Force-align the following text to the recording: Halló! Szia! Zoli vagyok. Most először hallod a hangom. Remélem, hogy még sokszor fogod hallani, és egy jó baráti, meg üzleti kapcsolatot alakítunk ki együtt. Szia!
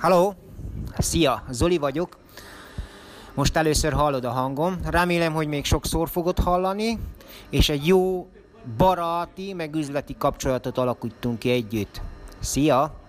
Halló! 0.00 0.34
Szia! 0.98 1.42
Zoli 1.50 1.78
vagyok. 1.78 2.16
Most 3.34 3.56
először 3.56 3.92
hallod 3.92 4.24
a 4.24 4.30
hangom. 4.30 4.80
Remélem, 4.84 5.32
hogy 5.32 5.46
még 5.46 5.64
sokszor 5.64 6.08
fogod 6.08 6.38
hallani, 6.38 6.98
és 7.50 7.68
egy 7.68 7.86
jó 7.86 8.28
baráti, 8.76 9.52
meg 9.52 9.74
üzleti 9.74 10.16
kapcsolatot 10.18 10.78
alakítunk 10.78 11.38
ki 11.38 11.50
együtt. 11.50 12.00
Szia! 12.38 12.99